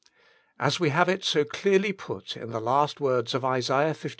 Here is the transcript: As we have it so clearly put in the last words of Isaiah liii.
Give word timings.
As 0.59 0.79
we 0.79 0.89
have 0.89 1.07
it 1.09 1.23
so 1.23 1.43
clearly 1.43 1.93
put 1.93 2.35
in 2.35 2.49
the 2.49 2.59
last 2.59 2.99
words 2.99 3.35
of 3.35 3.45
Isaiah 3.45 3.93
liii. 3.93 4.09